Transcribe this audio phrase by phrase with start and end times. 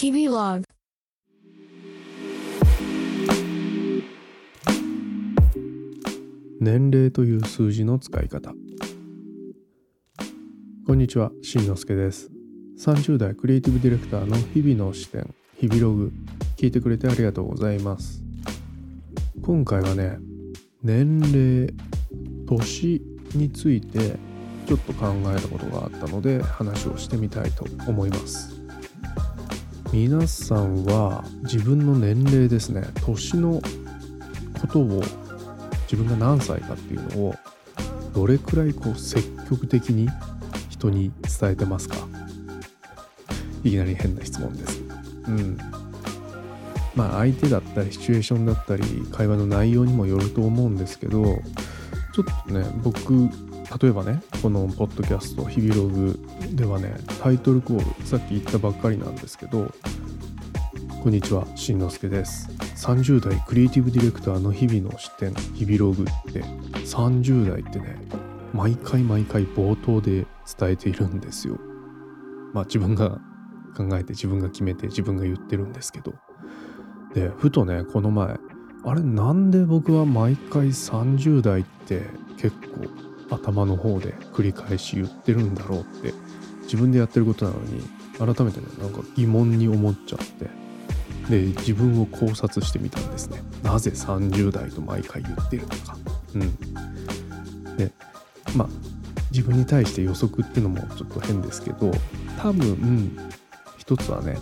[0.00, 0.64] 日々ログ
[6.60, 8.52] 年齢という数字の使い方。
[10.86, 12.30] こんにちはしんのすけです。
[12.78, 16.12] 30代クリエイティブディレクターの日々の視点日々ログ
[16.56, 18.22] 聞いてくれてありがとうございます。
[19.42, 20.18] 今回はね
[20.80, 21.74] 年齢
[22.46, 23.02] 年
[23.34, 24.14] について
[24.68, 28.67] ちょっと考えたことがあったので話をしてみたいと思います。
[29.92, 33.60] 皆さんは自分の年齢ですね年の
[34.60, 35.02] ことを
[35.90, 37.34] 自分が何歳かっていうのを
[38.14, 40.08] どれくらいこう積極的に
[40.68, 41.96] 人に伝えてますか？
[43.64, 44.80] いきなり変な質問です。
[45.26, 45.58] うん。
[46.94, 51.24] まあ相手だったりシチュエーションだったり会話の内容にもよると思うんですけど
[52.12, 53.28] ちょっとね僕
[53.80, 56.18] 例えばねこのポッドキャスト「日々ログ」
[56.52, 59.72] ではねタイトルコールさっき言ったばっかりなんですけど
[61.02, 66.42] 「こんにちはしんのすけです」30代クリエイティブディレクターの日々の視点日々ログって
[66.84, 68.00] 30代ってね
[68.54, 70.26] 毎回毎回冒頭で
[70.58, 71.58] 伝えているんですよ。
[72.54, 73.20] まあ自分が
[73.76, 76.14] 考えて自分が決めて自分が言ってるんですけど。
[77.14, 78.38] でふとねこの前
[78.84, 82.02] あれなんで僕は毎回30代って
[82.36, 82.86] 結構
[83.30, 86.14] 頭の方で繰り返し言ってるんだろうって
[86.62, 87.82] 自分でやってることなのに
[88.18, 90.48] 改めてねなんか疑問に思っちゃって。
[91.28, 93.42] で自分を考察してみたんですね。
[93.62, 95.96] なぜ30代と毎回言ってるのか。
[96.34, 97.76] うん。
[97.76, 97.92] で
[98.56, 98.68] まあ
[99.30, 101.92] 自分に対して予測っていうのもちょっと変ですけど
[102.40, 103.18] 多分
[103.76, 104.38] 一つはね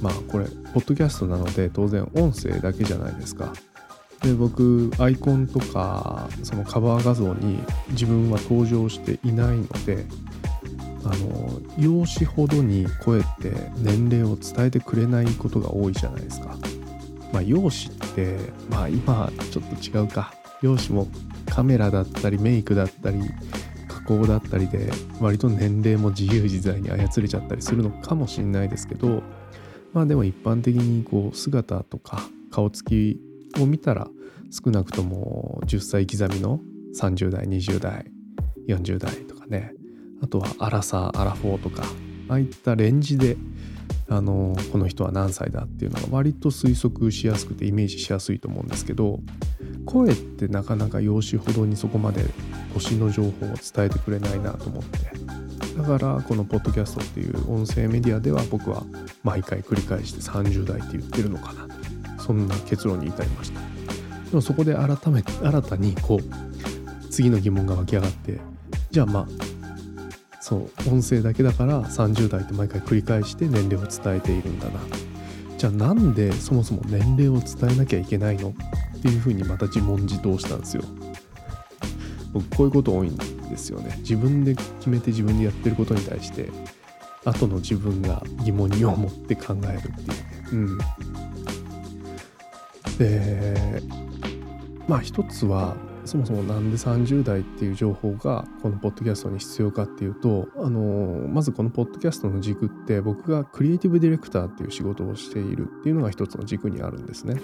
[0.00, 3.52] まあこれポッドキャストなので当然音声だけじゃないですか。
[4.22, 7.58] で僕アイコンとかそのカバー画像に
[7.90, 10.04] 自分は登場していないので
[11.04, 16.56] あの容姿ほどに声って年齢を伝えてくれないことが多いじゃないですか。
[17.32, 18.36] まあ容姿って
[18.68, 21.08] まあ今ちょっと違うか容姿も
[21.48, 23.22] カメラだったりメイクだったり
[23.88, 29.22] 加工だったりで割と年齢も自由自在に操れちゃったりするのかもしれないですけど
[29.92, 33.20] まあでも一般的にこう姿とか顔つき
[33.58, 34.08] を見たら
[34.50, 36.60] 少なくとも10歳刻みの
[36.96, 38.10] 30代20代
[38.68, 39.72] 40代とかね。
[40.22, 41.82] あとはアラサーアラフォーとか。
[42.28, 43.36] ああいったレンジで
[44.08, 49.20] あのこの人は何歳だっていうのが割と推測しやすくてイメージしやすいと思うんですけど
[49.84, 52.24] 声ってなかなか容姿ほどにそこまで
[52.74, 54.98] 年の情報を伝えてくれないなと思って。
[55.76, 58.84] だからこのポッドキャストっていう音声メディアでは僕は
[59.22, 61.69] 毎回繰り返して30代って言ってるのかな。
[62.30, 63.58] そんな結論に至りました。
[63.58, 68.38] でもそこで改めて新たにこう次の疑問が湧き上がって
[68.92, 69.26] じゃあまあ
[70.40, 74.78] そう音声だけだから30代って毎回繰り返して年齢を伝えているんだな。
[75.58, 78.50] じゃあなんでそもそも年齢を伝えなきゃいけないの？
[78.50, 80.84] っていうふうにまた自問自答したんですよ。
[82.32, 83.96] 僕こういうこと多いんですよね。
[84.02, 86.48] 自分で決めて自分でやってることに対して
[87.24, 90.08] 後の自分が疑問に思って考えるっていう。
[90.08, 90.14] ね
[90.52, 90.78] うん。
[93.00, 93.82] で
[94.86, 95.74] まあ一つは
[96.04, 107.40] そもそもなんで30代っていう情報がこのポッドキャストに必要かっていうとあのまずこのポッドキャストの軸って僕がクリエイティブディレクターっていう仕事をしているっていうのが一つの軸にあるんですね。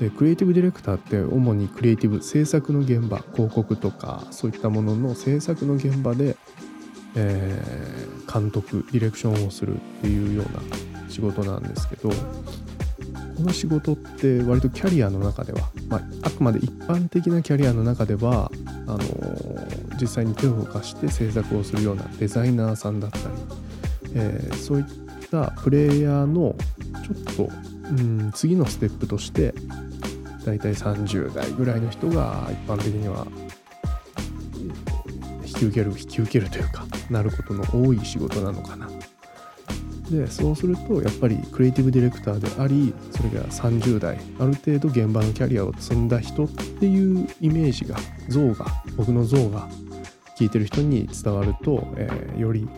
[0.00, 6.36] でクリエイティブディレクターって主にクリエイティブ制作の現場広告とかそういったものの制作の現場で、
[7.14, 12.10] えー、監督ディレクションをするっていうような仕事なんですけど
[13.36, 18.50] この仕事って割とキャリアの中では、まあ、あくまで一般的なキャリアの中では
[18.86, 23.24] あのー、実際に手を動かして制作をするようなデザイナーさんだったり、
[24.14, 24.84] えー、そういっ
[25.30, 26.56] たプレイヤーの
[27.04, 27.50] ちょっと、
[27.90, 29.54] うん、次のステップとして
[30.46, 33.26] 大体30代ぐらいの人が一般的には
[35.44, 38.95] 引き受ける引き受けるというかなることの多い仕事なのかな。
[40.10, 47.96] でそうするとやっぱりクリエイティブディレクターでありそれが30代ある程度現場のキャリアを積んだ人っていうイメージが
[48.28, 48.66] 像が
[48.96, 49.68] 僕の像が
[50.38, 52.68] 聞いてる人に伝わると、えー、より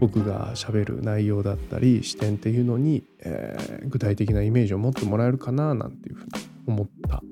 [0.00, 6.30] 僕がしゃべる内容だったり視点っていうのに、えー、具体的なイメージを持ってもらえるかななんていうふうに
[6.66, 7.22] 思った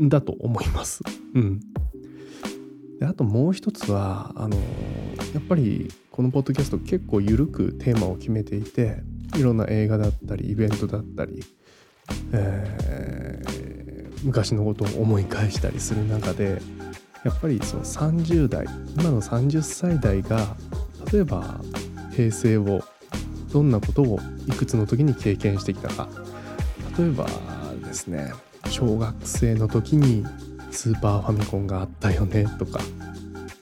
[0.00, 1.02] んだと思います。
[1.34, 1.60] うん、
[2.98, 8.98] であともう一つはあのやっぱりこのポッドキャスト結構緩くテーマを決めていて
[9.34, 11.42] いろんな映画だったりイベントだったり、
[12.34, 16.60] えー、昔のことを思い返したりする中で
[17.24, 20.54] やっぱりその30代今の30歳代が
[21.10, 21.58] 例えば
[22.14, 22.82] 平成を
[23.50, 26.08] どんなことをいくつの時に経験してきたか。
[26.98, 27.26] 例えば
[27.84, 28.32] ですね
[28.68, 30.26] 小学生の時に
[30.70, 32.80] スーパーファミコンがあったよねとか。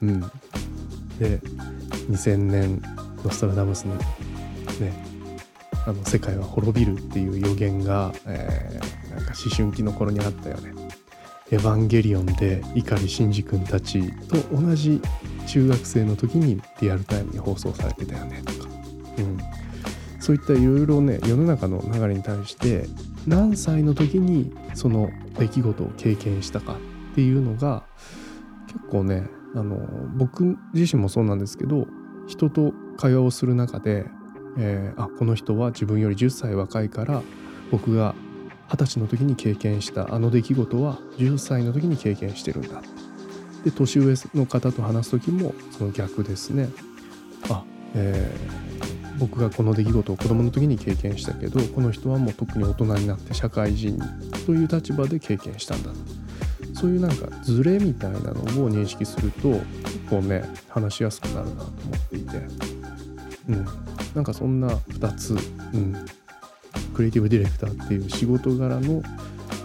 [0.03, 0.21] うん。
[1.19, 1.41] で
[2.09, 2.83] 2000年
[3.25, 3.97] ノストラダムスに
[4.81, 5.11] ね
[5.87, 10.73] あの世界は滅びるっていう予言が、えー、なんか思春期の頃にあったよね。
[11.51, 15.01] エヴァンゲリオンで碇シンジ君たちと同じ
[15.49, 18.69] 中学生の時にリアルタイムに放送されてたよねとか、
[19.19, 19.39] うん、
[20.21, 22.87] そういったいろいろね世の中の流れに対して
[23.27, 25.11] 何歳の時にその
[25.41, 27.83] 出来事を経験したかっていうのが
[28.69, 29.77] 結構ねあの
[30.17, 31.87] 僕自身もそうなんですけど
[32.27, 34.07] 人と会話をする中で
[34.59, 37.23] えー、あこの人は自分より10歳若いから
[37.71, 38.15] 僕が
[38.69, 42.83] 二十歳の時に経験したあの出来事は10歳の時に経験してるんだ。
[43.65, 46.69] で年上の方と話す時もその逆ですね。
[47.51, 47.63] あ、
[47.95, 53.99] えー、僕がこの出来事を子供の時に経験したけどこの人はもう特に大人になって社会人
[54.47, 55.91] という立場で経験したんだ
[56.81, 62.37] そういうなんかズレみたいなのを認識すると結構ね話しやすくなるなと思っていて。
[63.49, 63.67] うん。
[64.15, 65.35] なんかそんな2つ、
[65.73, 65.95] うん、
[66.95, 69.03] クリエイティブディレクターっていう仕事柄の、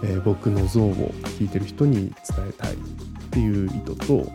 [0.02, 0.94] えー、僕の像を
[1.38, 2.14] 聞いてる人に伝
[2.48, 2.76] えたいっ
[3.30, 4.30] ていう意図と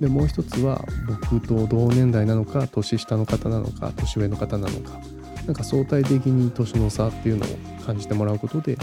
[0.00, 4.98] でもう一つは僕と同年代なのか年下の方なのか年上の方なのか
[5.46, 7.48] なんか相対的に年の差っていうのを
[7.84, 8.76] 感じてもらうことで、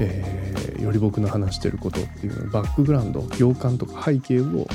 [0.00, 4.66] えー、より僕の話してることっていうのバックグラウンド行間とか背景を、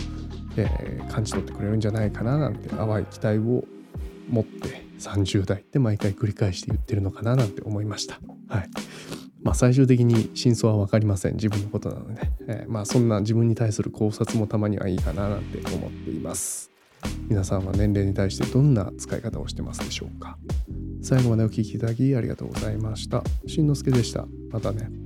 [0.58, 3.64] えー、感じ取ってくれるんじゃないかななんて淡い期待を
[4.30, 8.20] 持って30代って毎回繰り返して言ってるのかななんて思いました。
[8.48, 8.70] はい。
[9.44, 11.34] まあ最終的に真相は分かりません。
[11.34, 16.72] 自分のことなので、えー、まあそんな自分に対する考察もたまにはいいかななんて思っています。
[17.28, 20.38] 皆さんは年齢に対してどんな使い方をしてますでしょうか
[21.02, 23.24] 最後までお聴きいただきありがとうございました。
[23.46, 24.26] しんのすけでした。
[24.52, 25.03] またね。